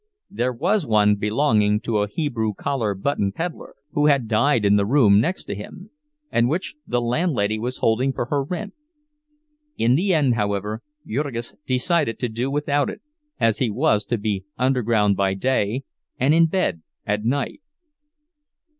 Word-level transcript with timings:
There 0.31 0.51
was 0.51 0.83
one 0.83 1.13
belonging 1.13 1.79
to 1.81 1.99
a 1.99 2.07
Hebrew 2.07 2.55
collar 2.55 2.95
button 2.95 3.31
peddler, 3.31 3.75
who 3.91 4.07
had 4.07 4.27
died 4.27 4.65
in 4.65 4.75
the 4.75 4.85
room 4.87 5.21
next 5.21 5.43
to 5.43 5.53
him, 5.53 5.91
and 6.31 6.49
which 6.49 6.73
the 6.87 6.99
landlady 6.99 7.59
was 7.59 7.77
holding 7.77 8.11
for 8.11 8.25
her 8.25 8.41
rent; 8.43 8.73
in 9.77 9.93
the 9.93 10.11
end, 10.11 10.33
however, 10.33 10.81
Jurgis 11.05 11.53
decided 11.67 12.17
to 12.17 12.29
do 12.29 12.49
without 12.49 12.89
it, 12.89 13.03
as 13.39 13.59
he 13.59 13.69
was 13.69 14.03
to 14.05 14.17
be 14.17 14.43
underground 14.57 15.17
by 15.17 15.35
day 15.35 15.83
and 16.19 16.33
in 16.33 16.47
bed 16.47 16.81
at 17.05 17.23
night. 17.23 17.61